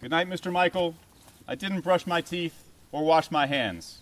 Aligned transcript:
Good 0.00 0.12
night, 0.12 0.30
Mr. 0.30 0.50
Michael. 0.50 0.94
I 1.46 1.54
didn't 1.54 1.82
brush 1.82 2.06
my 2.06 2.22
teeth 2.22 2.54
or 2.90 3.04
wash 3.04 3.30
my 3.30 3.44
hands. 3.44 3.98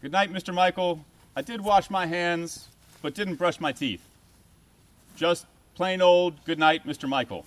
Good 0.00 0.12
night, 0.12 0.32
Mr. 0.32 0.54
Michael. 0.54 1.04
I 1.34 1.42
did 1.42 1.60
wash 1.60 1.90
my 1.90 2.06
hands, 2.06 2.68
but 3.02 3.12
didn't 3.12 3.34
brush 3.34 3.58
my 3.58 3.72
teeth. 3.72 4.02
Just 5.16 5.46
plain 5.74 6.00
old 6.00 6.44
good 6.44 6.60
night, 6.60 6.86
Mr. 6.86 7.08
Michael. 7.08 7.44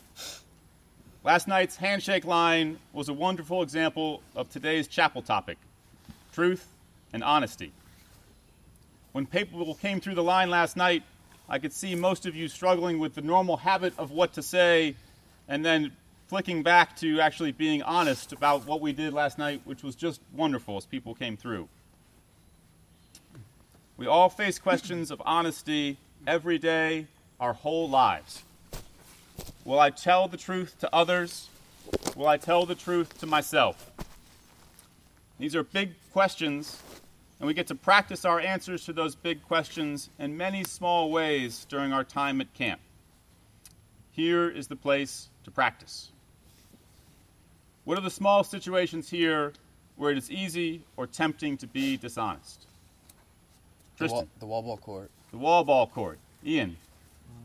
Last 1.24 1.48
night's 1.48 1.78
handshake 1.78 2.26
line 2.26 2.80
was 2.92 3.08
a 3.08 3.14
wonderful 3.14 3.64
example 3.64 4.22
of 4.36 4.50
today's 4.50 4.86
chapel 4.86 5.22
topic 5.22 5.58
truth 6.34 6.68
and 7.14 7.24
honesty. 7.24 7.72
When 9.14 9.26
people 9.26 9.74
came 9.76 10.02
through 10.02 10.16
the 10.16 10.24
line 10.24 10.50
last 10.50 10.76
night, 10.76 11.04
I 11.48 11.60
could 11.60 11.72
see 11.72 11.96
most 11.96 12.26
of 12.26 12.36
you 12.36 12.50
struggling 12.50 13.00
with 13.00 13.16
the 13.16 13.22
normal 13.22 13.56
habit 13.56 13.94
of 13.98 14.12
what 14.12 14.34
to 14.34 14.42
say 14.42 14.96
and 15.48 15.64
then 15.64 15.94
flicking 16.28 16.64
back 16.64 16.96
to 16.98 17.20
actually 17.20 17.52
being 17.52 17.82
honest 17.84 18.34
about 18.34 18.66
what 18.66 18.82
we 18.82 18.94
did 18.94 19.14
last 19.14 19.38
night, 19.38 19.62
which 19.66 19.84
was 19.84 19.96
just 19.96 20.22
wonderful 20.34 20.78
as 20.78 20.86
people 20.86 21.14
came 21.14 21.38
through. 21.38 21.68
We 23.98 24.08
all 24.08 24.30
face 24.30 24.60
questions 24.60 25.12
of 25.12 25.22
honesty 25.26 25.98
every 26.28 26.58
day, 26.58 27.08
our 27.40 27.54
whole 27.54 27.90
lives. 27.90 28.44
Will 29.64 29.80
I 29.80 29.90
tell 29.90 30.28
the 30.28 30.38
truth 30.38 30.78
to 30.80 30.94
others? 30.94 31.50
Will 32.16 32.28
I 32.28 32.38
tell 32.38 32.66
the 32.66 32.76
truth 32.76 33.18
to 33.20 33.28
myself? 33.28 33.92
These 35.38 35.56
are 35.56 35.64
big 35.64 35.92
questions, 36.12 36.82
and 37.40 37.48
we 37.48 37.54
get 37.54 37.68
to 37.68 37.76
practice 37.76 38.26
our 38.26 38.40
answers 38.40 38.86
to 38.86 38.94
those 38.94 39.16
big 39.16 39.44
questions 39.44 40.10
in 40.18 40.36
many 40.36 40.64
small 40.64 41.12
ways 41.12 41.66
during 41.70 41.94
our 41.94 42.04
time 42.04 42.42
at 42.42 42.54
camp. 42.54 42.82
Here 44.12 44.50
is 44.50 44.68
the 44.68 44.76
place 44.76 45.30
to 45.44 45.52
practice. 45.52 46.12
What 47.86 47.98
are 47.98 48.02
the 48.02 48.10
small 48.10 48.44
situations 48.44 49.10
here 49.10 49.54
where 49.96 50.12
it 50.12 50.18
is 50.18 50.30
easy 50.32 50.82
or 50.98 51.08
tempting 51.08 51.58
to 51.58 51.68
be 51.68 51.98
dishonest? 51.98 52.66
The 53.98 54.08
Tristan, 54.08 54.18
wall, 54.18 54.28
the 54.40 54.46
wall 54.46 54.62
ball 54.64 54.78
court. 54.78 55.12
the 55.32 55.38
wall 55.38 55.64
ball 55.64 55.88
court. 55.88 56.20
Ian, 56.46 56.76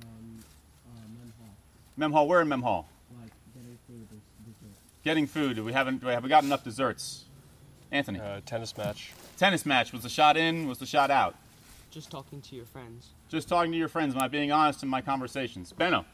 Um, 0.03 0.43
uh, 0.87 0.99
men's 1.19 1.35
hall. 1.39 1.49
Mem 1.97 2.13
Hall. 2.13 2.27
Where 2.29 2.41
in 2.41 2.49
Mem 2.49 2.63
Hall? 2.63 2.89
Like 3.21 3.31
getting 3.55 3.79
food 3.87 4.09
dessert. 4.11 4.77
Getting 5.05 5.27
food. 5.27 5.57
Do 5.57 5.65
we 5.65 5.73
haven't? 5.73 6.01
Do 6.01 6.07
we 6.09 6.13
have 6.13 6.23
we 6.23 6.29
got 6.29 6.43
enough 6.45 6.65
desserts? 6.65 7.25
Anthony, 7.93 8.21
Uh, 8.21 8.41
tennis 8.47 8.77
match. 8.77 9.13
tennis 9.37 9.65
match. 9.67 9.93
Was 9.93 10.03
the 10.03 10.09
shot 10.09 10.37
in? 10.37 10.67
Was 10.69 10.79
the 10.79 10.87
shot 10.87 11.11
out? 11.11 11.35
Just 11.91 12.11
talking 12.11 12.41
to 12.43 12.55
your 12.57 12.67
friends. 12.67 13.09
Just 13.29 13.49
talking 13.49 13.73
to 13.73 13.79
your 13.79 13.89
friends. 13.89 14.15
Am 14.15 14.23
I 14.23 14.29
being 14.29 14.53
honest 14.53 14.83
in 14.83 14.89
my 14.89 15.01
conversations? 15.01 15.73
Benno. 15.73 16.05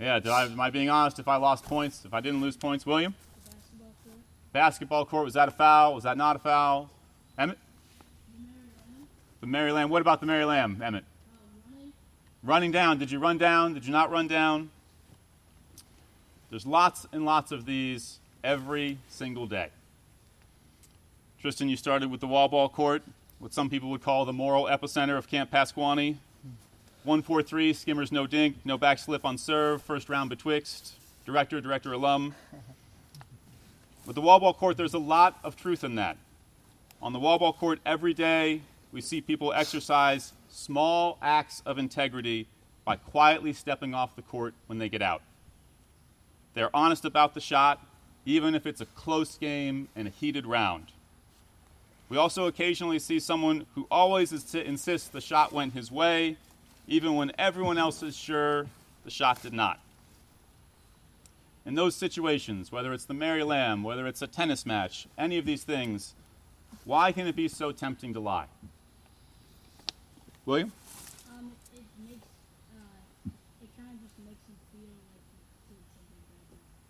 Yeah, 0.00 0.18
did 0.18 0.30
I, 0.32 0.44
am 0.44 0.60
I 0.60 0.70
being 0.70 0.90
honest 0.90 1.18
if 1.18 1.28
I 1.28 1.36
lost 1.36 1.64
points? 1.64 2.04
If 2.04 2.12
I 2.12 2.20
didn't 2.20 2.40
lose 2.40 2.56
points? 2.56 2.84
William? 2.84 3.14
Basketball 4.52 5.04
court. 5.04 5.24
Was 5.24 5.34
that 5.34 5.48
a 5.48 5.52
foul? 5.52 5.94
Was 5.94 6.04
that 6.04 6.16
not 6.16 6.36
a 6.36 6.38
foul? 6.38 6.90
Emmett? 7.38 7.58
The 9.40 9.46
Mary 9.46 9.72
Lamb. 9.72 9.90
What 9.90 10.00
about 10.00 10.20
the 10.20 10.26
Mary 10.26 10.44
Lamb, 10.44 10.80
Emmett? 10.82 11.04
Running 12.42 12.72
down. 12.72 12.98
Did 12.98 13.10
you 13.10 13.18
run 13.18 13.38
down? 13.38 13.74
Did 13.74 13.86
you 13.86 13.92
not 13.92 14.10
run 14.10 14.26
down? 14.28 14.70
There's 16.50 16.66
lots 16.66 17.06
and 17.12 17.24
lots 17.24 17.52
of 17.52 17.66
these 17.66 18.18
every 18.42 18.98
single 19.08 19.46
day. 19.46 19.70
Tristan, 21.40 21.68
you 21.68 21.76
started 21.76 22.10
with 22.10 22.20
the 22.20 22.26
wall 22.26 22.48
ball 22.48 22.68
court, 22.68 23.02
what 23.38 23.52
some 23.52 23.68
people 23.68 23.90
would 23.90 24.02
call 24.02 24.24
the 24.24 24.32
moral 24.32 24.64
epicenter 24.64 25.18
of 25.18 25.28
Camp 25.28 25.50
Pasquaney. 25.50 26.16
143, 27.04 27.74
skimmers 27.74 28.10
no 28.10 28.26
dink, 28.26 28.56
no 28.64 28.78
backslip 28.78 29.26
on 29.26 29.36
serve, 29.36 29.82
first 29.82 30.08
round 30.08 30.30
betwixt, 30.30 30.94
director, 31.26 31.60
director 31.60 31.92
alum. 31.92 32.34
With 34.06 34.14
the 34.14 34.22
wall 34.22 34.40
ball 34.40 34.54
court, 34.54 34.78
there's 34.78 34.94
a 34.94 34.98
lot 34.98 35.38
of 35.44 35.54
truth 35.54 35.84
in 35.84 35.96
that. 35.96 36.16
On 37.02 37.12
the 37.12 37.18
wall 37.18 37.38
ball 37.38 37.52
court, 37.52 37.78
every 37.84 38.14
day, 38.14 38.62
we 38.90 39.02
see 39.02 39.20
people 39.20 39.52
exercise 39.52 40.32
small 40.48 41.18
acts 41.20 41.62
of 41.66 41.76
integrity 41.76 42.46
by 42.86 42.96
quietly 42.96 43.52
stepping 43.52 43.94
off 43.94 44.16
the 44.16 44.22
court 44.22 44.54
when 44.66 44.78
they 44.78 44.88
get 44.88 45.02
out. 45.02 45.20
They're 46.54 46.74
honest 46.74 47.04
about 47.04 47.34
the 47.34 47.40
shot, 47.40 47.84
even 48.24 48.54
if 48.54 48.66
it's 48.66 48.80
a 48.80 48.86
close 48.86 49.36
game 49.36 49.88
and 49.94 50.08
a 50.08 50.10
heated 50.10 50.46
round. 50.46 50.86
We 52.08 52.16
also 52.16 52.46
occasionally 52.46 52.98
see 52.98 53.20
someone 53.20 53.66
who 53.74 53.86
always 53.90 54.32
is- 54.32 54.54
insists 54.54 55.08
the 55.08 55.20
shot 55.20 55.52
went 55.52 55.74
his 55.74 55.92
way, 55.92 56.38
even 56.86 57.14
when 57.14 57.32
everyone 57.38 57.78
else 57.78 58.02
is 58.02 58.16
sure 58.16 58.66
the 59.04 59.10
shot 59.10 59.42
did 59.42 59.52
not. 59.52 59.80
In 61.66 61.74
those 61.74 61.94
situations, 61.96 62.70
whether 62.70 62.92
it's 62.92 63.06
the 63.06 63.14
Mary 63.14 63.42
Lamb, 63.42 63.82
whether 63.82 64.06
it's 64.06 64.20
a 64.20 64.26
tennis 64.26 64.66
match, 64.66 65.06
any 65.16 65.38
of 65.38 65.46
these 65.46 65.64
things, 65.64 66.14
why 66.84 67.12
can 67.12 67.26
it 67.26 67.34
be 67.34 67.48
so 67.48 67.72
tempting 67.72 68.12
to 68.12 68.20
lie? 68.20 68.46
William? 70.44 70.72
Um, 71.30 71.52
it, 71.74 71.82
makes, 72.06 72.26
uh, 72.76 73.30
it 73.62 73.70
kind 73.78 73.88
of 73.88 74.00
just 74.02 74.18
makes 74.26 74.40
you 74.46 74.54
feel 74.72 74.90
like 75.14 75.24
something 75.88 76.20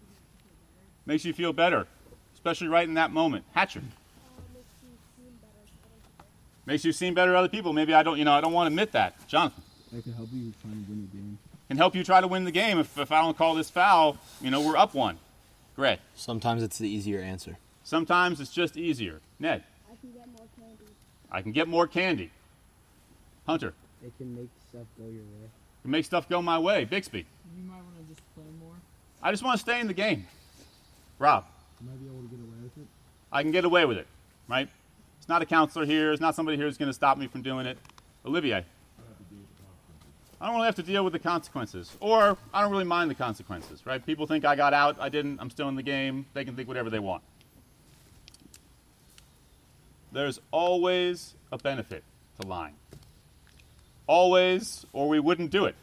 makes 0.03 0.23
you 0.27 0.35
feel 0.43 0.57
better. 0.75 1.07
Makes 1.07 1.25
you 1.25 1.33
feel 1.33 1.53
better, 1.53 1.87
especially 2.35 2.67
right 2.67 2.89
in 2.89 2.95
that 2.95 3.13
moment. 3.13 3.45
Hatcher. 3.53 3.79
Uh, 3.79 4.41
makes 4.53 4.67
you 4.83 4.89
feel 5.17 5.31
better. 5.41 5.71
better. 6.19 6.29
Makes 6.67 6.85
you 6.85 6.93
seem 6.93 7.15
better 7.15 7.31
to 7.31 7.39
other 7.39 7.49
people. 7.49 7.73
Maybe 7.73 7.95
I 7.95 8.03
don't, 8.03 8.19
you 8.19 8.25
know, 8.25 8.33
I 8.33 8.41
don't 8.41 8.53
want 8.53 8.67
to 8.67 8.73
admit 8.73 8.91
that. 8.93 9.29
Jonathan. 9.29 9.64
That 9.95 10.03
could 10.03 10.15
help 10.15 10.29
you 10.33 10.53
trying 10.61 10.85
to 10.85 10.91
win 10.91 11.09
the 11.11 11.17
game. 11.17 11.39
Can 11.69 11.77
help 11.77 11.95
you 11.95 12.03
try 12.03 12.21
to 12.21 12.27
win 12.27 12.45
the 12.45 12.51
game. 12.51 12.81
If, 12.81 12.99
if 12.99 13.13
I 13.13 13.21
don't 13.23 13.37
call 13.39 13.55
this 13.55 13.71
foul, 13.71 14.19
you 14.41 14.51
know, 14.51 14.61
we're 14.61 14.77
up 14.77 14.93
one. 14.93 15.19
Great. 15.77 16.01
Sometimes 16.17 16.65
it's 16.65 16.79
the 16.79 16.89
easier 16.89 17.21
answer. 17.21 17.59
Sometimes 17.85 18.41
it's 18.41 18.53
just 18.53 18.77
easier. 18.77 19.21
Ned, 19.39 19.63
I 19.89 19.95
can 20.01 20.11
get 20.13 20.27
more 20.27 20.47
candy. 20.59 20.85
I 21.31 21.43
can 21.43 21.53
get 21.53 21.69
more 21.69 21.87
candy. 21.87 22.31
Hunter, 23.47 23.73
It 24.05 24.13
can 24.19 24.35
make 24.35 24.49
stuff 24.71 24.87
go 24.99 25.05
your 25.05 25.23
way. 25.23 25.49
can 25.83 25.91
make 25.93 26.05
stuff 26.05 26.29
go 26.29 26.43
my 26.43 26.59
way. 26.59 26.85
Bixby, 26.85 27.27
You 27.57 27.63
might 27.65 27.75
want 27.77 27.97
to 27.99 28.15
just 28.15 28.35
play 28.35 28.45
more. 28.61 28.75
I 29.23 29.31
just 29.31 29.45
want 29.45 29.59
to 29.59 29.61
stay 29.61 29.79
in 29.81 29.87
the 29.87 29.95
game. 29.95 30.27
Rob, 31.21 31.45
You 31.81 31.89
might 31.89 32.01
be 32.03 32.07
able 32.07 32.23
to 32.23 32.29
get 32.29 32.41
away 32.41 32.57
with 32.65 32.79
it. 32.79 32.87
I 33.31 33.43
can 33.43 33.53
get 33.53 33.65
away 33.65 33.85
with 33.85 33.99
it, 33.99 34.07
right? 34.49 34.69
It's 35.19 35.29
not 35.29 35.41
a 35.43 35.47
counselor 35.47 35.85
here. 35.87 36.11
It's 36.11 36.21
not 36.21 36.35
somebody 36.35 36.57
here 36.57 36.67
who's 36.67 36.79
going 36.79 36.89
to 36.89 36.95
stop 36.95 37.17
me 37.17 37.27
from 37.29 37.43
doing 37.43 37.67
it. 37.67 37.79
Olivier, 38.27 38.65
I 40.45 40.49
don't 40.49 40.57
really 40.57 40.67
have 40.67 40.75
to 40.75 40.83
deal 40.83 41.03
with 41.03 41.15
the 41.15 41.19
consequences, 41.19 41.97
or 42.01 42.37
I 42.53 42.61
don't 42.61 42.71
really 42.71 42.85
mind 42.85 43.11
the 43.11 43.15
consequences, 43.15 43.87
right? 43.87 44.05
People 44.05 44.27
think 44.27 44.45
I 44.45 44.55
got 44.55 44.75
out, 44.75 45.01
I 45.01 45.09
didn't, 45.09 45.41
I'm 45.41 45.49
still 45.49 45.71
in 45.71 45.75
the 45.75 45.83
game. 45.83 46.27
They 46.35 46.45
can 46.45 46.55
think 46.55 46.69
whatever 46.69 46.91
they 46.91 46.99
want. 46.99 47.23
There's 50.13 50.43
always 50.51 51.33
a 51.51 51.57
benefit 51.57 52.05
to 52.39 52.47
lying. 52.47 52.75
Always, 54.07 54.85
or 54.93 55.09
we 55.09 55.19
wouldn't 55.19 55.51
do 55.51 55.65
it. 55.65 55.77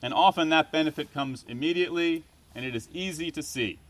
And 0.00 0.14
often 0.14 0.50
that 0.50 0.70
benefit 0.70 1.12
comes 1.12 1.44
immediately, 1.48 2.22
and 2.54 2.64
it 2.64 2.76
is 2.76 2.88
easy 2.92 3.32
to 3.32 3.42
see. 3.42 3.80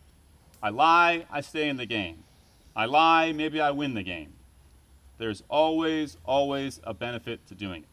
I 0.62 0.70
lie, 0.70 1.26
I 1.30 1.42
stay 1.42 1.68
in 1.68 1.76
the 1.76 1.84
game. 1.84 2.24
I 2.74 2.86
lie, 2.86 3.32
maybe 3.32 3.60
I 3.60 3.72
win 3.72 3.92
the 3.92 4.02
game. 4.02 4.32
There's 5.18 5.42
always, 5.50 6.16
always 6.24 6.80
a 6.82 6.94
benefit 6.94 7.46
to 7.48 7.54
doing 7.54 7.82
it. 7.82 7.91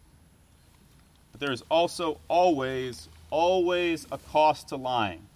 But 1.31 1.41
there 1.41 1.51
is 1.51 1.63
also 1.69 2.19
always, 2.27 3.09
always 3.29 4.07
a 4.11 4.17
cost 4.17 4.69
to 4.69 4.75
lying. 4.75 5.27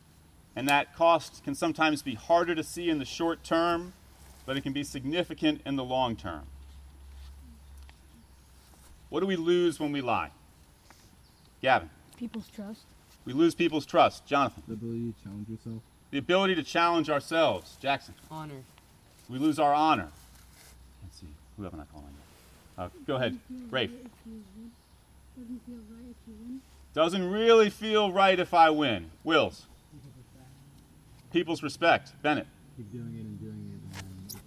And 0.55 0.67
that 0.69 0.95
cost 0.95 1.43
can 1.43 1.55
sometimes 1.55 2.01
be 2.01 2.13
harder 2.15 2.53
to 2.55 2.63
see 2.63 2.89
in 2.89 2.99
the 2.99 3.05
short 3.05 3.43
term, 3.43 3.93
but 4.45 4.57
it 4.57 4.61
can 4.61 4.73
be 4.73 4.83
significant 4.83 5.61
in 5.65 5.75
the 5.75 5.83
long 5.83 6.15
term. 6.15 6.43
What 9.09 9.19
do 9.19 9.27
we 9.27 9.35
lose 9.35 9.79
when 9.79 9.91
we 9.91 10.01
lie? 10.01 10.31
Gavin. 11.61 11.89
People's 12.17 12.47
trust. 12.47 12.81
We 13.25 13.33
lose 13.33 13.55
people's 13.55 13.85
trust. 13.85 14.25
Jonathan. 14.25 14.63
The 14.67 14.73
ability 14.73 15.13
to 15.13 15.23
challenge 15.23 15.49
yourself. 15.49 15.81
The 16.11 16.17
ability 16.17 16.55
to 16.55 16.63
challenge 16.63 17.09
ourselves. 17.09 17.77
Jackson. 17.79 18.15
Honor. 18.29 18.63
We 19.29 19.39
lose 19.39 19.59
our 19.59 19.73
honor. 19.73 20.09
Let's 21.03 21.19
see. 21.19 21.27
Who 21.57 21.65
am 21.65 21.79
I 21.79 21.85
calling? 21.91 22.07
Uh, 22.77 22.89
go 23.07 23.15
ahead. 23.15 23.39
Rafe. 23.69 23.91
Doesn't 25.35 25.65
feel 25.65 25.75
right 25.89 26.09
if 26.09 26.27
you 26.27 26.33
win. 26.39 26.61
Doesn't 26.93 27.31
really 27.31 27.69
feel 27.69 28.11
right 28.11 28.39
if 28.39 28.53
I 28.53 28.69
win. 28.69 29.09
Wills. 29.23 29.65
People's 31.31 31.63
respect. 31.63 32.13
Bennett. 32.21 32.47
Keep 32.77 32.91
doing 32.91 33.15
it 33.15 33.25
and 33.25 33.39
doing 33.39 33.51
it, 33.51 34.03
and 34.05 34.13
you 34.13 34.29
can't 34.29 34.31
stop. 34.31 34.43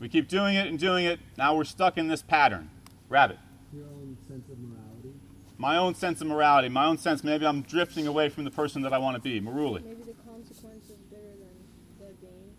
We 0.00 0.08
keep 0.08 0.28
doing 0.28 0.54
it 0.54 0.66
and 0.66 0.78
doing 0.78 1.06
it. 1.06 1.18
Now 1.38 1.56
we're 1.56 1.64
stuck 1.64 1.96
in 1.96 2.08
this 2.08 2.20
pattern. 2.20 2.68
Rabbit. 3.08 3.38
Your 3.72 3.84
own 3.86 4.18
sense 4.28 4.48
of 4.50 4.58
morality. 4.58 5.14
My 5.56 5.76
own 5.78 5.94
sense 5.94 6.20
of 6.20 6.26
morality. 6.26 6.68
My 6.68 6.84
own 6.84 6.98
sense. 6.98 7.24
Maybe 7.24 7.46
I'm 7.46 7.62
drifting 7.62 8.06
away 8.06 8.28
from 8.28 8.44
the 8.44 8.50
person 8.50 8.82
that 8.82 8.92
I 8.92 8.98
want 8.98 9.16
to 9.16 9.22
be. 9.22 9.40
Maruli. 9.40 9.82
Maybe 9.82 10.02
the 10.02 10.12
consequence 10.30 10.84
is 10.90 10.96
bigger 11.10 11.22
than 11.22 12.06
the 12.06 12.12
gain. 12.26 12.52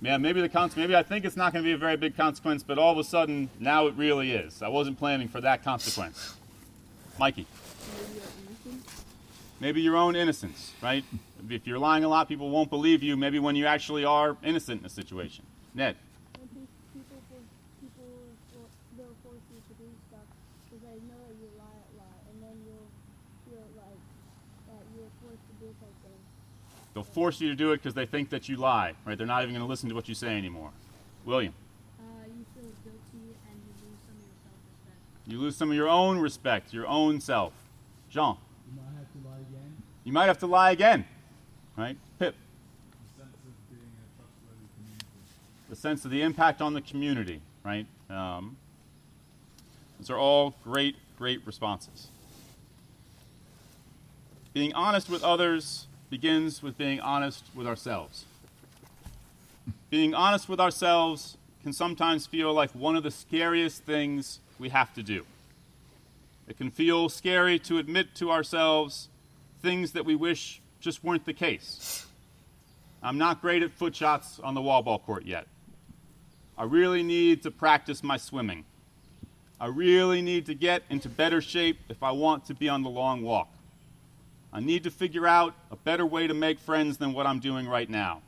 Yeah, 0.00 0.16
maybe 0.16 0.40
the 0.40 0.48
cons- 0.48 0.76
maybe 0.76 0.96
I 0.96 1.02
think 1.02 1.26
it's 1.26 1.36
not 1.36 1.52
going 1.52 1.62
to 1.62 1.68
be 1.68 1.72
a 1.72 1.78
very 1.78 1.96
big 1.96 2.16
consequence, 2.16 2.62
but 2.62 2.78
all 2.78 2.92
of 2.92 2.98
a 2.98 3.04
sudden 3.04 3.50
now 3.60 3.86
it 3.86 3.94
really 3.96 4.32
is. 4.32 4.62
I 4.62 4.68
wasn't 4.68 4.98
planning 4.98 5.28
for 5.28 5.42
that 5.42 5.62
consequence. 5.62 6.36
Mikey. 7.18 7.46
Maybe 9.58 9.80
your 9.80 9.96
own 9.96 10.16
innocence, 10.16 10.72
right? 10.82 11.02
If 11.48 11.66
you're 11.66 11.78
lying 11.78 12.04
a 12.04 12.08
lot, 12.08 12.28
people 12.28 12.50
won't 12.50 12.68
believe 12.68 13.02
you. 13.02 13.16
Maybe 13.16 13.38
when 13.38 13.56
you 13.56 13.66
actually 13.66 14.04
are 14.04 14.36
innocent 14.42 14.80
in 14.80 14.86
a 14.86 14.90
situation. 14.90 15.44
Ned. 15.74 15.96
They'll 26.96 27.04
force 27.04 27.42
you 27.42 27.50
to 27.50 27.54
do 27.54 27.72
it 27.72 27.76
because 27.76 27.92
they 27.92 28.06
think 28.06 28.30
that 28.30 28.48
you 28.48 28.56
lie, 28.56 28.94
right? 29.04 29.18
They're 29.18 29.26
not 29.26 29.42
even 29.42 29.52
going 29.54 29.62
to 29.62 29.68
listen 29.68 29.90
to 29.90 29.94
what 29.94 30.08
you 30.08 30.14
say 30.14 30.34
anymore. 30.34 30.70
William. 31.26 31.52
Uh, 32.00 32.24
you 32.24 32.46
feel 32.56 32.72
guilty 32.84 33.36
and 33.44 33.56
you 33.60 33.72
lose 33.84 34.00
some 34.08 34.16
of 34.16 34.24
your 34.24 34.40
self-respect. 34.40 34.96
You 35.26 35.40
lose 35.40 35.56
some 35.56 35.70
of 35.70 35.76
your 35.76 35.88
own 35.88 36.18
respect, 36.18 36.72
your 36.72 36.86
own 36.86 37.20
self. 37.20 37.52
Jean. 38.10 38.36
You 38.70 38.80
might 38.80 38.98
have 38.98 39.12
to 39.12 39.28
lie 39.28 39.38
again. 39.38 39.76
You 40.04 40.12
might 40.12 40.26
have 40.26 40.38
to 40.38 40.46
lie 40.46 40.70
again, 40.70 41.04
right? 41.76 41.96
Pip. 42.18 42.34
The 43.08 43.24
sense 43.24 43.34
of 43.44 43.70
being 43.70 43.90
a 43.90 44.06
trustworthy 44.16 44.68
community. 44.78 45.04
The 45.68 45.76
sense 45.76 46.04
of 46.04 46.10
the 46.10 46.22
impact 46.22 46.62
on 46.62 46.74
the 46.74 46.80
community, 46.80 47.40
right? 47.64 47.86
Um, 48.08 48.56
those 49.98 50.10
are 50.10 50.18
all 50.18 50.54
great, 50.62 50.94
great 51.18 51.44
responses. 51.44 52.08
Being 54.52 54.72
honest 54.74 55.10
with 55.10 55.24
others 55.24 55.86
begins 56.08 56.62
with 56.62 56.78
being 56.78 57.00
honest 57.00 57.44
with 57.54 57.66
ourselves. 57.66 58.24
Being 59.90 60.14
honest 60.14 60.48
with 60.48 60.60
ourselves 60.60 61.36
can 61.66 61.72
sometimes 61.72 62.28
feel 62.28 62.54
like 62.54 62.70
one 62.76 62.94
of 62.94 63.02
the 63.02 63.10
scariest 63.10 63.82
things 63.82 64.38
we 64.56 64.68
have 64.68 64.94
to 64.94 65.02
do. 65.02 65.26
It 66.46 66.56
can 66.56 66.70
feel 66.70 67.08
scary 67.08 67.58
to 67.58 67.78
admit 67.78 68.14
to 68.14 68.30
ourselves 68.30 69.08
things 69.62 69.90
that 69.90 70.04
we 70.04 70.14
wish 70.14 70.60
just 70.78 71.02
weren't 71.02 71.26
the 71.26 71.32
case. 71.32 72.06
I'm 73.02 73.18
not 73.18 73.40
great 73.40 73.64
at 73.64 73.72
foot 73.72 73.96
shots 73.96 74.38
on 74.38 74.54
the 74.54 74.62
wall 74.62 74.80
ball 74.80 75.00
court 75.00 75.26
yet. 75.26 75.48
I 76.56 76.62
really 76.62 77.02
need 77.02 77.42
to 77.42 77.50
practice 77.50 78.00
my 78.04 78.16
swimming. 78.16 78.64
I 79.60 79.66
really 79.66 80.22
need 80.22 80.46
to 80.46 80.54
get 80.54 80.84
into 80.88 81.08
better 81.08 81.40
shape 81.40 81.80
if 81.88 82.00
I 82.00 82.12
want 82.12 82.44
to 82.44 82.54
be 82.54 82.68
on 82.68 82.84
the 82.84 82.90
long 82.90 83.22
walk. 83.22 83.52
I 84.52 84.60
need 84.60 84.84
to 84.84 84.92
figure 84.92 85.26
out 85.26 85.52
a 85.72 85.76
better 85.76 86.06
way 86.06 86.28
to 86.28 86.34
make 86.34 86.60
friends 86.60 86.96
than 86.96 87.12
what 87.12 87.26
I'm 87.26 87.40
doing 87.40 87.66
right 87.66 87.90
now. 87.90 88.22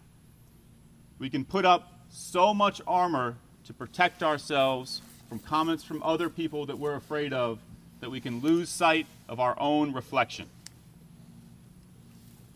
We 1.20 1.30
can 1.30 1.44
put 1.44 1.64
up 1.64 1.97
so 2.10 2.52
much 2.54 2.80
armor 2.86 3.36
to 3.64 3.72
protect 3.72 4.22
ourselves 4.22 5.02
from 5.28 5.38
comments 5.38 5.84
from 5.84 6.02
other 6.02 6.28
people 6.30 6.66
that 6.66 6.78
we're 6.78 6.94
afraid 6.94 7.32
of 7.32 7.58
that 8.00 8.10
we 8.10 8.20
can 8.20 8.40
lose 8.40 8.68
sight 8.68 9.06
of 9.28 9.40
our 9.40 9.58
own 9.60 9.92
reflection. 9.92 10.46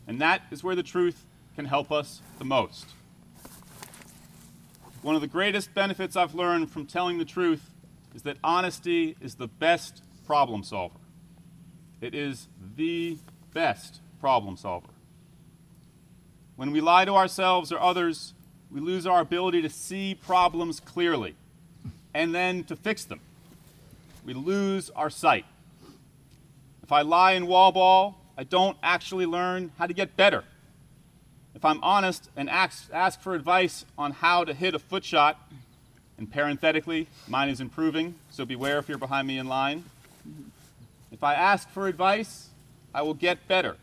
And 0.07 0.21
that 0.21 0.43
is 0.51 0.65
where 0.65 0.75
the 0.75 0.83
truth 0.83 1.25
can 1.55 1.65
help 1.65 1.93
us 1.93 2.21
the 2.39 2.45
most. 2.45 2.87
One 5.03 5.15
of 5.15 5.21
the 5.21 5.27
greatest 5.27 5.75
benefits 5.75 6.17
I've 6.17 6.35
learned 6.35 6.71
from 6.71 6.87
telling 6.87 7.19
the 7.19 7.25
truth 7.25 7.71
is 8.15 8.23
that 8.23 8.37
honesty 8.45 9.17
is 9.21 9.35
the 9.35 9.49
best 9.49 10.03
problem 10.27 10.63
solver. 10.63 10.99
It 12.01 12.15
is 12.15 12.49
the 12.77 13.19
best 13.53 14.01
problem 14.21 14.57
solver. 14.57 14.89
When 16.57 16.71
we 16.71 16.81
lie 16.81 17.05
to 17.05 17.15
ourselves 17.15 17.73
or 17.73 17.81
others, 17.81 18.35
we 18.73 18.81
lose 18.81 19.07
our 19.07 19.21
ability 19.21 19.63
to 19.63 19.69
see 19.69 20.15
problems 20.15 20.81
clearly 20.81 21.35
and 22.15 22.35
then 22.35 22.65
to 22.65 22.77
fix 22.77 23.05
them. 23.05 23.21
We 24.25 24.35
lose 24.35 24.91
our 24.91 25.11
sight. 25.11 25.45
If 26.83 26.91
I 26.91 27.03
lie 27.03 27.33
in 27.33 27.47
wall 27.47 27.73
ball, 27.73 28.19
I 28.37 28.45
don't 28.45 28.77
actually 28.83 29.27
learn 29.27 29.73
how 29.79 29.87
to 29.87 29.93
get 29.93 30.17
better. 30.17 30.45
If 31.55 31.65
I'm 31.65 31.83
honest 31.83 32.31
and 32.37 32.49
ask, 32.49 32.89
ask 32.93 33.21
for 33.21 33.35
advice 33.35 33.85
on 33.99 34.13
how 34.13 34.45
to 34.45 34.55
hit 34.55 34.75
a 34.75 34.79
foot 34.79 35.05
shot, 35.05 35.39
and 36.17 36.31
parenthetically, 36.31 37.09
mine 37.29 37.51
is 37.51 37.61
improving, 37.61 38.15
so 38.31 38.45
beware 38.45 38.79
if 38.79 38.89
you're 38.89 38.99
behind 38.99 39.29
me 39.29 39.39
in 39.39 39.49
line. 39.49 39.85
If 41.11 41.23
I 41.23 41.35
ask 41.35 41.69
for 41.69 41.89
advice, 41.89 42.49
I 42.95 43.03
will 43.03 43.15
get 43.15 43.47
better. 43.49 43.77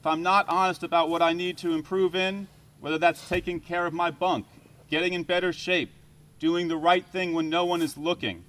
If 0.00 0.06
I'm 0.06 0.22
not 0.22 0.48
honest 0.48 0.82
about 0.82 1.10
what 1.10 1.20
I 1.20 1.32
need 1.32 1.58
to 1.58 1.72
improve 1.74 2.14
in, 2.14 2.48
whether 2.80 2.98
that's 2.98 3.28
taking 3.28 3.60
care 3.60 3.86
of 3.86 3.92
my 3.92 4.10
bunk, 4.10 4.46
getting 4.90 5.12
in 5.12 5.22
better 5.22 5.52
shape, 5.52 5.90
doing 6.38 6.68
the 6.68 6.76
right 6.76 7.04
thing 7.04 7.32
when 7.32 7.48
no 7.48 7.64
one 7.64 7.82
is 7.82 7.96
looking, 7.96 8.44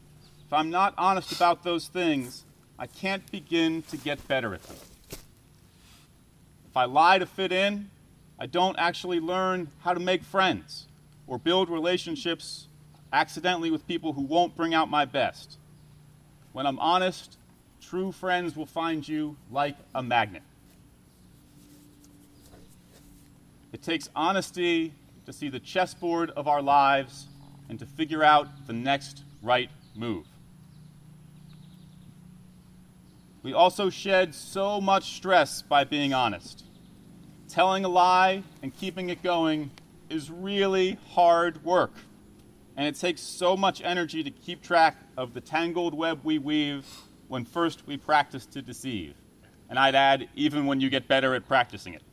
if 0.46 0.54
I'm 0.54 0.70
not 0.70 0.94
honest 0.98 1.34
about 1.34 1.64
those 1.64 1.88
things, 1.88 2.46
I 2.80 2.88
can't 2.88 3.30
begin 3.32 3.82
to 3.84 3.98
get 3.98 4.26
better 4.28 4.54
at 4.54 4.64
them. 4.64 4.78
If 6.70 6.78
I 6.78 6.86
lie 6.86 7.18
to 7.18 7.26
fit 7.26 7.52
in, 7.52 7.90
I 8.40 8.46
don't 8.46 8.78
actually 8.78 9.20
learn 9.20 9.72
how 9.80 9.94
to 9.94 10.00
make 10.00 10.24
friends 10.24 10.88
or 11.26 11.38
build 11.38 11.70
relationships 11.70 12.68
accidentally 13.12 13.72
with 13.72 13.88
people 13.88 14.14
who 14.14 14.22
won't 14.22 14.56
bring 14.56 14.74
out 14.74 14.90
my 14.90 15.06
best. 15.06 15.58
When 16.54 16.66
I'm 16.66 16.80
honest, 16.80 17.38
true 17.82 18.12
friends 18.12 18.56
will 18.56 18.66
find 18.66 19.08
you 19.08 19.36
like 19.52 19.76
a 19.96 20.04
magnet. 20.04 20.44
It 23.74 23.82
takes 23.82 24.10
honesty 24.16 24.94
to 25.26 25.34
see 25.34 25.50
the 25.50 25.60
chessboard 25.60 26.30
of 26.32 26.48
our 26.48 26.62
lives 26.62 27.28
and 27.70 27.78
to 27.80 27.86
figure 27.86 28.24
out 28.24 28.66
the 28.66 28.74
next 28.74 29.24
right 29.42 29.70
move. 29.96 30.26
We 33.44 33.54
also 33.54 33.90
shed 33.90 34.34
so 34.34 34.82
much 34.82 35.16
stress 35.16 35.62
by 35.62 35.84
being 35.84 36.14
honest. 36.14 36.64
Telling 37.50 37.86
a 37.86 37.90
lie 37.90 38.44
and 38.62 38.76
keeping 38.76 39.10
it 39.10 39.24
going 39.24 39.72
is 40.10 40.30
really 40.30 40.98
hard 41.10 41.64
work. 41.64 41.94
And 42.76 42.88
it 42.88 42.96
takes 42.96 43.22
so 43.22 43.58
much 43.58 43.82
energy 43.84 44.24
to 44.24 44.32
keep 44.32 44.62
track 44.62 44.98
of 45.18 45.34
the 45.34 45.42
tangled 45.42 45.94
web 45.94 46.20
we 46.24 46.40
weave 46.40 46.86
when 47.28 47.46
first 47.46 47.88
we 47.88 47.98
practice 47.98 48.46
to 48.48 48.62
deceive. 48.62 49.16
And 49.70 49.80
I'd 49.80 49.96
add, 49.96 50.30
even 50.36 50.66
when 50.66 50.80
you 50.80 50.90
get 50.90 51.08
better 51.08 51.34
at 51.36 51.48
practicing 51.48 51.94
it. 51.94 52.04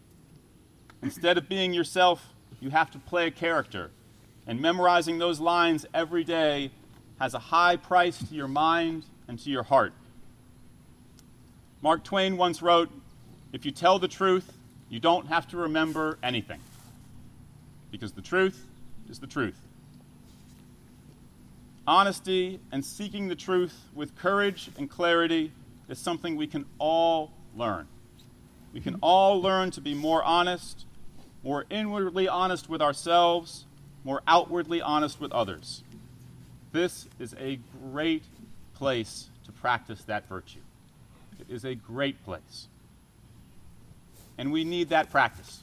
Instead 1.05 1.37
of 1.37 1.51
being 1.51 1.75
yourself, 1.75 2.31
you 2.61 2.71
have 2.71 2.91
to 2.91 2.99
play 2.99 3.27
a 3.27 3.31
character. 3.31 3.91
And 4.47 4.59
memorizing 4.61 5.19
those 5.19 5.39
lines 5.39 5.85
every 5.93 6.25
day 6.25 6.71
has 7.21 7.35
a 7.35 7.39
high 7.39 7.77
price 7.77 8.19
to 8.19 8.35
your 8.35 8.49
mind 8.49 9.05
and 9.29 9.39
to 9.39 9.51
your 9.51 9.63
heart. 9.63 9.93
Mark 11.83 12.05
Twain 12.05 12.39
once 12.39 12.63
wrote 12.63 12.89
If 13.53 13.67
you 13.67 13.71
tell 13.71 13.99
the 13.99 14.09
truth, 14.09 14.51
you 14.89 14.99
don't 14.99 15.27
have 15.27 15.47
to 15.49 15.59
remember 15.59 16.19
anything. 16.23 16.61
Because 17.91 18.13
the 18.13 18.23
truth 18.23 18.67
is 19.11 19.19
the 19.19 19.27
truth. 19.27 19.59
Honesty 21.87 22.61
and 22.73 22.83
seeking 22.83 23.29
the 23.29 23.37
truth 23.37 23.79
with 23.95 24.17
courage 24.17 24.71
and 24.79 24.89
clarity 24.89 25.53
is 25.91 25.99
something 25.99 26.35
we 26.35 26.47
can 26.47 26.65
all 26.79 27.31
learn. 27.55 27.87
We 28.73 28.81
can 28.81 28.97
all 29.03 29.43
learn 29.43 29.71
to 29.73 29.83
be 29.83 29.93
more 29.93 30.23
honest, 30.25 30.87
more 31.45 31.67
inwardly 31.69 32.27
honest 32.27 32.69
with 32.69 32.81
ourselves, 32.81 33.67
more 34.03 34.23
outwardly 34.27 34.81
honest 34.81 35.21
with 35.21 35.31
others. 35.31 35.85
This 36.73 37.07
is 37.21 37.37
a 37.39 37.61
great 37.83 38.25
place 38.75 39.29
to 39.45 39.53
practice 39.53 40.03
that 40.05 40.27
virtue. 40.29 40.61
It 41.39 41.53
is 41.53 41.65
a 41.65 41.75
great 41.75 42.25
place. 42.25 42.67
And 44.39 44.51
we 44.51 44.65
need 44.65 44.89
that 44.89 45.11
practice. 45.11 45.63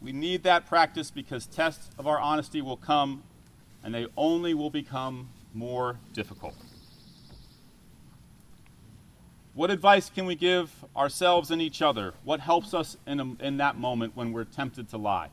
We 0.00 0.12
need 0.12 0.44
that 0.44 0.66
practice 0.66 1.10
because 1.10 1.46
tests 1.46 1.90
of 1.98 2.06
our 2.06 2.20
honesty 2.20 2.60
will 2.62 2.76
come, 2.76 3.22
and 3.82 3.92
they 3.92 4.06
only 4.16 4.54
will 4.54 4.70
become 4.70 5.28
more 5.54 5.98
difficult. 6.12 6.54
What 9.58 9.72
advice 9.72 10.08
can 10.08 10.24
we 10.24 10.36
give 10.36 10.70
ourselves 10.96 11.50
and 11.50 11.60
each 11.60 11.82
other? 11.82 12.14
What 12.22 12.38
helps 12.38 12.74
us 12.74 12.96
in, 13.08 13.18
a, 13.18 13.44
in 13.44 13.56
that 13.56 13.76
moment 13.76 14.12
when 14.14 14.32
we're 14.32 14.44
tempted 14.44 14.88
to 14.90 14.96
lie? 14.96 15.30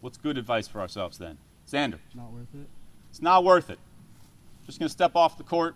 What's 0.00 0.16
good 0.16 0.38
advice 0.38 0.68
for 0.68 0.80
ourselves 0.80 1.18
then? 1.18 1.36
Xander. 1.68 1.98
It's 2.06 2.14
Not 2.14 2.32
worth 2.32 2.54
it. 2.54 2.68
It's 3.10 3.20
not 3.20 3.42
worth 3.42 3.68
it. 3.68 3.80
Just 4.64 4.78
going 4.78 4.86
to 4.86 4.92
step 4.92 5.16
off 5.16 5.36
the 5.36 5.42
court. 5.42 5.74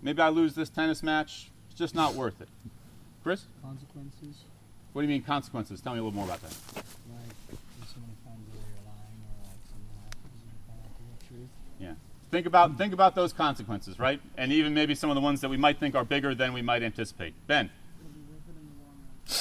Maybe 0.00 0.22
I 0.22 0.28
lose 0.28 0.54
this 0.54 0.68
tennis 0.68 1.02
match. 1.02 1.50
It's 1.68 1.76
just 1.76 1.96
not 1.96 2.14
worth 2.14 2.40
it. 2.40 2.48
Chris? 3.24 3.46
Consequences. 3.64 4.44
What 4.92 5.02
do 5.02 5.08
you 5.08 5.12
mean 5.12 5.22
consequences? 5.24 5.80
Tell 5.80 5.92
me 5.92 5.98
a 5.98 6.04
little 6.04 6.14
more 6.14 6.26
about 6.26 6.40
that. 6.42 6.54
Like 6.76 7.34
if 7.50 7.58
someone 7.92 8.14
finds 8.24 8.46
out 8.48 8.62
you're 8.62 8.86
lying 8.86 9.18
or 9.26 9.42
like 9.42 9.58
something 9.66 9.90
happens 10.04 10.38
and 10.38 10.52
you 10.52 10.58
find 10.68 10.78
out 10.86 11.18
the 11.18 11.26
truth. 11.26 11.50
Yeah. 11.80 11.94
Think 12.30 12.46
about 12.46 12.76
think 12.76 12.92
about 12.92 13.14
those 13.14 13.32
consequences, 13.32 13.98
right? 13.98 14.20
And 14.36 14.52
even 14.52 14.74
maybe 14.74 14.94
some 14.94 15.10
of 15.10 15.14
the 15.14 15.20
ones 15.20 15.40
that 15.40 15.48
we 15.48 15.56
might 15.56 15.78
think 15.78 15.94
are 15.94 16.04
bigger 16.04 16.34
than 16.34 16.52
we 16.52 16.62
might 16.62 16.82
anticipate. 16.82 17.34
Ben. 17.46 17.70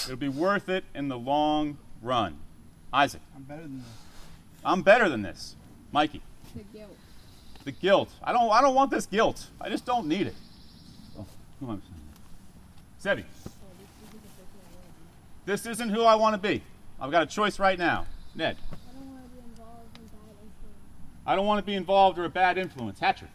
It'll 0.06 0.16
be 0.16 0.30
worth 0.30 0.70
it 0.70 0.84
in 0.94 1.08
the 1.08 1.18
long 1.18 1.78
run. 2.02 2.38
Isaac. 2.94 3.22
I'm 3.36 3.44
better 3.44 3.64
than 3.64 3.78
this. 3.80 3.88
I'm 4.64 4.82
better 4.82 5.10
than 5.10 5.22
this. 5.22 5.56
Mikey. 5.92 6.22
The 6.56 6.64
guilt. 6.78 6.98
The 7.66 7.72
guilt. 7.72 8.10
I 8.24 8.32
don't 8.32 8.52
I 8.52 8.62
don't 8.62 8.76
want 8.76 8.92
this 8.92 9.06
guilt. 9.06 9.48
I 9.60 9.70
just 9.70 9.86
don't 9.86 10.08
need 10.08 10.28
it. 10.28 10.36
Oh, 11.18 11.26
who 11.60 11.70
am 11.70 11.82
I 13.04 13.06
saying? 13.08 13.24
Sebi. 13.24 13.24
This 15.46 15.66
isn't 15.66 15.90
who 15.90 16.04
I 16.04 16.16
want 16.16 16.34
to 16.34 16.48
be. 16.48 16.64
I've 17.00 17.12
got 17.12 17.24
a 17.24 17.28
choice 17.28 17.60
right 17.60 17.78
now. 17.78 18.08
Ned, 18.34 18.58
I 18.72 18.76
don't 18.76 19.08
want 19.12 19.24
to 19.24 19.30
be 19.30 19.40
involved 19.50 19.98
in 19.98 20.06
bad 20.08 20.36
influence. 20.42 20.82
I 21.28 21.36
don't 21.36 21.48
want 21.48 21.60
to 21.60 21.66
be 21.66 21.76
involved 21.76 22.20
or 22.20 22.26
a 22.26 22.30
bad 22.30 22.58
influence. 22.58 23.00
Hatcher, 23.00 23.28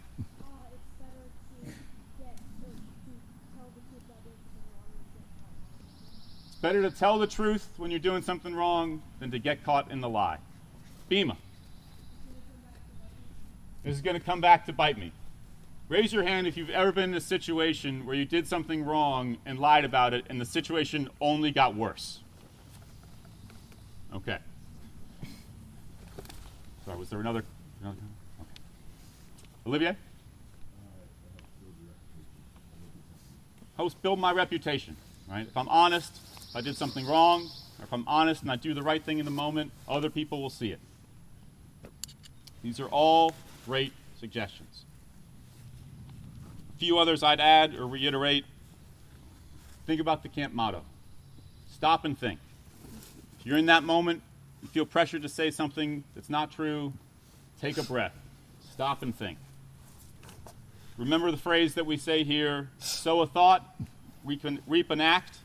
it's 6.46 6.56
better 6.62 6.82
to 6.82 6.90
tell 6.90 7.18
the 7.18 7.26
truth 7.26 7.68
when 7.78 7.90
you're 7.90 7.98
doing 7.98 8.22
something 8.22 8.54
wrong 8.54 9.02
than 9.18 9.32
to 9.32 9.40
get 9.40 9.64
caught 9.64 9.90
in 9.90 10.00
the 10.00 10.08
lie. 10.08 10.38
Bima, 11.10 11.36
this 13.82 13.96
is 13.96 14.02
going 14.02 14.18
to 14.18 14.24
come 14.24 14.40
back 14.40 14.66
to 14.66 14.72
bite 14.72 14.96
me. 14.96 15.10
Raise 15.88 16.12
your 16.12 16.22
hand 16.22 16.46
if 16.46 16.56
you've 16.56 16.70
ever 16.70 16.92
been 16.92 17.10
in 17.10 17.16
a 17.16 17.20
situation 17.20 18.06
where 18.06 18.14
you 18.14 18.24
did 18.24 18.46
something 18.46 18.84
wrong 18.84 19.38
and 19.44 19.58
lied 19.58 19.84
about 19.84 20.14
it, 20.14 20.24
and 20.30 20.40
the 20.40 20.44
situation 20.44 21.08
only 21.20 21.50
got 21.50 21.74
worse. 21.74 22.20
Okay. 24.14 24.38
Sorry, 26.84 26.96
was 26.96 27.10
there 27.10 27.18
another? 27.18 27.44
Okay. 27.84 27.98
Olivier? 29.66 29.96
Helps 33.76 33.94
build 33.94 34.18
my 34.18 34.32
reputation, 34.32 34.96
right? 35.30 35.46
If 35.46 35.56
I'm 35.56 35.68
honest, 35.68 36.12
if 36.50 36.56
I 36.56 36.60
did 36.60 36.76
something 36.76 37.06
wrong, 37.06 37.42
or 37.78 37.84
if 37.84 37.92
I'm 37.92 38.06
honest 38.06 38.42
and 38.42 38.50
I 38.50 38.56
do 38.56 38.74
the 38.74 38.82
right 38.82 39.02
thing 39.02 39.18
in 39.18 39.24
the 39.24 39.30
moment, 39.30 39.72
other 39.88 40.10
people 40.10 40.42
will 40.42 40.50
see 40.50 40.72
it. 40.72 40.80
These 42.62 42.78
are 42.78 42.88
all 42.88 43.32
great 43.64 43.92
suggestions. 44.18 44.84
A 46.74 46.78
few 46.78 46.98
others 46.98 47.22
I'd 47.22 47.40
add 47.40 47.74
or 47.74 47.86
reiterate. 47.86 48.44
Think 49.86 50.00
about 50.00 50.22
the 50.22 50.28
camp 50.28 50.52
motto 50.52 50.82
stop 51.80 52.04
and 52.04 52.18
think. 52.18 52.38
If 53.38 53.46
you're 53.46 53.56
in 53.56 53.64
that 53.66 53.82
moment, 53.82 54.20
you 54.60 54.68
feel 54.68 54.84
pressured 54.84 55.22
to 55.22 55.30
say 55.30 55.50
something 55.50 56.04
that's 56.14 56.28
not 56.28 56.52
true, 56.52 56.92
take 57.60 57.78
a 57.78 57.82
breath. 57.82 58.14
Stop 58.72 59.02
and 59.02 59.14
think. 59.14 59.38
Remember 60.96 61.30
the 61.30 61.36
phrase 61.36 61.74
that 61.74 61.86
we 61.86 61.96
say 61.96 62.24
here 62.24 62.70
sow 62.78 63.20
a 63.20 63.26
thought, 63.26 63.76
reap 64.24 64.44
an, 64.44 64.60
reap 64.66 64.90
an 64.90 65.00
act, 65.00 65.38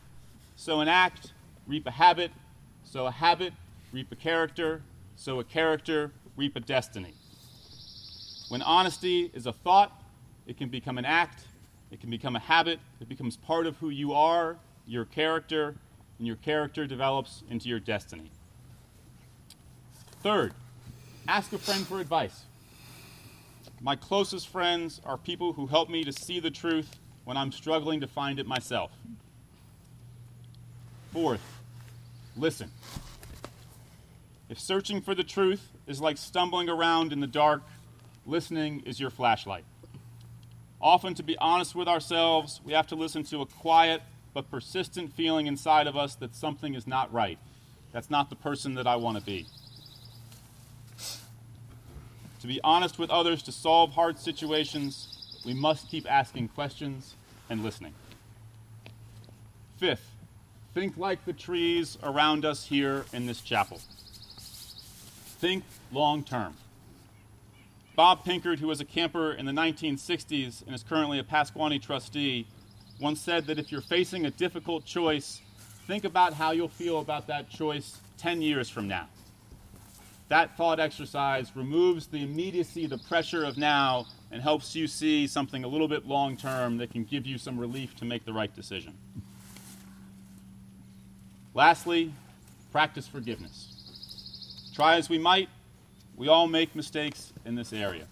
sow 0.56 0.80
an 0.82 0.88
act, 0.88 1.34
reap 1.68 1.86
a 1.88 1.92
habit, 1.92 2.32
sow 2.84 3.06
a 3.06 3.12
habit, 3.12 3.54
reap 3.92 4.12
a 4.12 4.16
character, 4.16 4.82
sow 5.16 5.40
a 5.40 5.44
character, 5.44 6.12
reap 6.36 6.56
a 6.56 6.60
destiny. 6.60 7.14
When 8.50 8.62
honesty 8.62 9.32
is 9.34 9.46
a 9.46 9.54
thought, 9.54 10.04
it 10.46 10.58
can 10.58 10.70
become 10.70 10.98
an 10.98 11.06
act, 11.06 11.46
it 11.92 12.00
can 12.00 12.10
become 12.10 12.36
a 12.36 12.40
habit, 12.40 12.80
it 13.00 13.10
becomes 13.10 13.38
part 13.38 13.66
of 13.66 13.78
who 13.78 13.90
you 13.90 14.14
are, 14.14 14.58
your 14.86 15.06
character, 15.06 15.76
and 16.18 16.28
your 16.28 16.36
character 16.38 16.86
develops 16.86 17.44
into 17.50 17.68
your 17.68 17.80
destiny. 17.80 18.30
Third, 20.22 20.54
ask 21.28 21.52
a 21.54 21.58
friend 21.58 21.86
for 21.86 22.00
advice. 22.00 22.44
My 23.82 23.96
closest 23.96 24.48
friends 24.48 25.02
are 25.06 25.18
people 25.18 25.54
who 25.54 25.68
help 25.68 25.90
me 25.90 26.04
to 26.04 26.14
see 26.14 26.40
the 26.40 26.52
truth 26.52 27.00
when 27.24 27.38
I'm 27.38 27.52
struggling 27.52 28.02
to 28.02 28.08
find 28.08 28.40
it 28.40 28.48
myself. 28.48 28.92
Fourth, 31.12 31.42
listen. 32.36 32.72
If 34.50 34.60
searching 34.60 35.02
for 35.02 35.16
the 35.16 35.24
truth 35.24 35.72
is 35.88 36.00
like 36.00 36.18
stumbling 36.18 36.70
around 36.70 37.12
in 37.12 37.20
the 37.20 37.28
dark, 37.28 37.64
listening 38.26 38.82
is 38.86 39.00
your 39.00 39.10
flashlight. 39.10 39.66
Often, 40.82 41.16
to 41.16 41.24
be 41.24 41.38
honest 41.40 41.74
with 41.74 41.88
ourselves, 41.88 42.62
we 42.64 42.74
have 42.74 42.88
to 42.88 42.96
listen 42.96 43.24
to 43.26 43.42
a 43.42 43.46
quiet 43.46 44.02
but 44.34 44.52
persistent 44.52 45.14
feeling 45.14 45.48
inside 45.48 45.88
of 45.88 45.96
us 45.96 46.16
that 46.16 46.36
something 46.36 46.76
is 46.76 46.86
not 46.86 47.12
right. 47.12 47.40
That's 47.92 48.10
not 48.10 48.30
the 48.30 48.36
person 48.36 48.76
that 48.76 48.86
I 48.86 48.98
want 48.98 49.18
to 49.18 49.24
be. 49.24 49.48
To 52.46 52.54
be 52.54 52.62
honest 52.64 53.00
with 53.00 53.10
others, 53.10 53.42
to 53.42 53.52
solve 53.52 53.94
hard 53.94 54.20
situations, 54.20 55.42
we 55.44 55.56
must 55.56 55.90
keep 55.90 56.06
asking 56.08 56.50
questions 56.50 57.16
and 57.50 57.64
listening. 57.64 57.96
Fifth, 59.78 60.12
think 60.76 60.96
like 60.96 61.26
the 61.26 61.34
trees 61.34 61.98
around 62.04 62.46
us 62.46 62.68
here 62.68 63.06
in 63.14 63.26
this 63.26 63.42
chapel. 63.42 63.82
Think 64.38 65.64
long 65.92 66.24
term. 66.24 66.54
Bob 67.96 68.24
Pinkard, 68.24 68.60
who 68.60 68.68
was 68.68 68.80
a 68.80 68.86
camper 68.86 69.34
in 69.34 69.48
the 69.48 69.52
1960s 69.52 70.64
and 70.68 70.76
is 70.76 70.84
currently 70.84 71.18
a 71.18 71.24
Pasquaney 71.24 71.82
trustee, 71.82 72.46
once 73.02 73.20
said 73.20 73.48
that 73.48 73.58
if 73.58 73.72
you're 73.72 73.82
facing 73.82 74.28
a 74.28 74.30
difficult 74.30 74.86
choice, 74.86 75.42
think 75.88 76.06
about 76.06 76.34
how 76.34 76.52
you'll 76.52 76.68
feel 76.68 77.00
about 77.00 77.26
that 77.26 77.50
choice 77.50 78.02
10 78.20 78.44
years 78.44 78.70
from 78.70 78.88
now. 78.88 79.08
That 80.28 80.58
thought 80.58 80.80
exercise 80.80 81.52
removes 81.56 82.08
the 82.08 82.24
immediacy, 82.24 82.88
the 82.88 82.98
pressure 82.98 83.44
of 83.44 83.58
now, 83.58 84.08
and 84.32 84.42
helps 84.42 84.76
you 84.76 84.88
see 84.88 85.28
something 85.28 85.64
a 85.64 85.68
little 85.68 85.88
bit 85.88 86.08
long 86.08 86.36
term 86.36 86.78
that 86.78 86.92
can 86.92 87.04
give 87.04 87.28
you 87.28 87.38
some 87.38 87.60
relief 87.60 87.96
to 87.98 88.06
make 88.06 88.26
the 88.26 88.34
right 88.34 88.54
decision. 88.54 88.98
Lastly, 91.54 92.12
practice 92.72 93.08
forgiveness. 93.08 94.72
Try 94.76 94.96
as 94.96 95.10
we 95.10 95.20
might, 95.20 95.48
we 96.18 96.28
all 96.28 96.48
make 96.48 96.76
mistakes 96.76 97.32
in 97.46 97.56
this 97.56 97.72
area. 97.72 98.08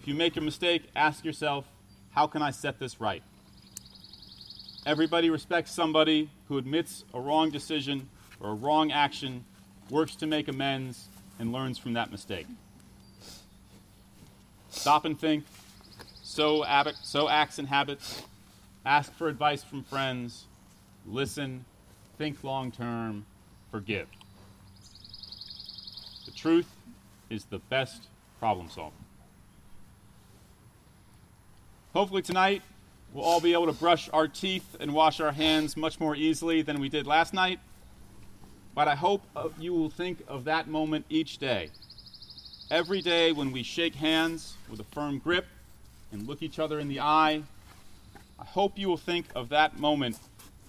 If 0.00 0.08
you 0.08 0.14
make 0.14 0.36
a 0.36 0.40
mistake, 0.40 0.90
ask 0.96 1.24
yourself, 1.24 1.64
how 2.10 2.26
can 2.26 2.42
I 2.42 2.50
set 2.50 2.78
this 2.78 3.00
right? 3.00 3.22
Everybody 4.84 5.30
respects 5.30 5.70
somebody 5.70 6.28
who 6.48 6.58
admits 6.58 7.04
a 7.14 7.20
wrong 7.20 7.50
decision 7.50 8.08
or 8.40 8.50
a 8.50 8.54
wrong 8.54 8.90
action, 8.90 9.44
works 9.88 10.16
to 10.16 10.26
make 10.26 10.48
amends, 10.48 11.08
and 11.38 11.52
learns 11.52 11.78
from 11.78 11.94
that 11.94 12.10
mistake. 12.10 12.46
Stop 14.70 15.04
and 15.04 15.18
think, 15.18 15.44
sow, 16.22 16.62
habit, 16.62 16.96
sow 17.02 17.28
acts 17.28 17.58
and 17.58 17.68
habits, 17.68 18.22
ask 18.84 19.12
for 19.12 19.28
advice 19.28 19.62
from 19.62 19.82
friends, 19.84 20.44
listen, 21.06 21.64
think 22.18 22.42
long 22.42 22.70
term, 22.70 23.24
forgive. 23.70 24.08
The 26.24 26.32
truth 26.32 26.68
is 27.30 27.44
the 27.44 27.58
best 27.58 28.08
problem 28.38 28.68
solver. 28.70 28.96
Hopefully, 31.92 32.22
tonight 32.22 32.62
we'll 33.12 33.24
all 33.24 33.40
be 33.40 33.52
able 33.52 33.66
to 33.66 33.72
brush 33.72 34.08
our 34.12 34.26
teeth 34.26 34.76
and 34.80 34.94
wash 34.94 35.20
our 35.20 35.32
hands 35.32 35.76
much 35.76 36.00
more 36.00 36.16
easily 36.16 36.62
than 36.62 36.80
we 36.80 36.88
did 36.88 37.06
last 37.06 37.34
night. 37.34 37.60
But 38.74 38.88
I 38.88 38.94
hope 38.94 39.22
you 39.58 39.74
will 39.74 39.90
think 39.90 40.22
of 40.26 40.44
that 40.44 40.66
moment 40.66 41.04
each 41.10 41.38
day. 41.38 41.70
Every 42.70 43.02
day 43.02 43.32
when 43.32 43.52
we 43.52 43.62
shake 43.62 43.94
hands 43.94 44.54
with 44.70 44.80
a 44.80 44.84
firm 44.84 45.18
grip 45.18 45.44
and 46.10 46.26
look 46.26 46.42
each 46.42 46.58
other 46.58 46.80
in 46.80 46.88
the 46.88 47.00
eye, 47.00 47.42
I 48.38 48.44
hope 48.44 48.78
you 48.78 48.88
will 48.88 48.96
think 48.96 49.26
of 49.34 49.50
that 49.50 49.78
moment 49.78 50.18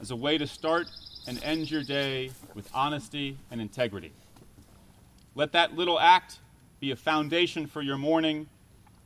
as 0.02 0.12
a 0.12 0.16
way 0.16 0.38
to 0.38 0.46
start 0.46 0.88
and 1.28 1.42
end 1.44 1.72
your 1.72 1.84
day 1.84 2.32
with 2.54 2.70
honesty 2.74 3.38
and 3.50 3.62
integrity. 3.62 4.12
Let 5.34 5.54
that 5.54 5.76
little 5.76 6.00
act 6.00 6.40
be 6.82 6.92
a 6.92 6.98
foundation 6.98 7.68
for 7.68 7.82
your 7.82 7.98
morning 7.98 8.48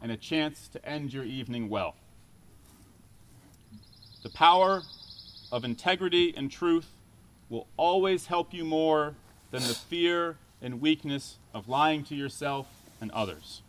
and 0.01 0.12
a 0.12 0.18
chance 0.18 0.68
to 0.70 0.84
end 0.84 1.13
your 1.13 1.24
evening 1.24 1.70
well. 1.70 1.96
The 4.24 4.30
power 4.30 4.82
of 5.51 5.63
integrity 5.63 6.34
and 6.36 6.51
truth 6.51 6.88
will 7.50 7.68
always 7.77 8.27
help 8.27 8.54
you 8.54 8.63
more 8.63 9.16
than 9.51 9.62
the 9.63 9.74
fear 9.74 10.38
and 10.62 10.82
weakness 10.82 11.38
of 11.54 11.70
lying 11.70 12.04
to 12.06 12.16
yourself 12.16 12.68
and 13.00 13.12
others. 13.12 13.62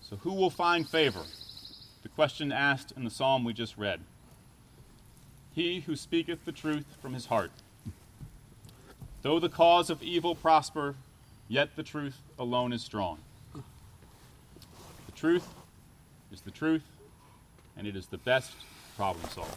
So, 0.00 0.16
who 0.16 0.32
will 0.34 0.50
find 0.50 0.88
favor? 0.88 1.22
The 2.02 2.08
question 2.08 2.52
asked 2.52 2.92
in 2.96 3.04
the 3.04 3.10
psalm 3.10 3.44
we 3.44 3.52
just 3.52 3.78
read. 3.78 4.00
He 5.54 5.80
who 5.80 5.96
speaketh 5.96 6.44
the 6.44 6.52
truth 6.52 6.86
from 7.00 7.14
his 7.14 7.26
heart. 7.26 7.50
Though 9.22 9.38
the 9.38 9.48
cause 9.48 9.88
of 9.88 10.02
evil 10.02 10.34
prosper, 10.34 10.96
yet 11.48 11.76
the 11.76 11.82
truth 11.82 12.20
alone 12.38 12.72
is 12.72 12.82
strong. 12.82 13.18
The 13.54 15.12
truth 15.14 15.46
is 16.32 16.40
the 16.40 16.50
truth, 16.50 16.82
and 17.76 17.86
it 17.86 17.94
is 17.94 18.06
the 18.06 18.18
best 18.18 18.52
problem 18.96 19.28
solver. 19.30 19.56